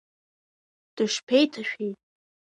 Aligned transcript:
Дышԥеиҭашәеи! 0.95 1.91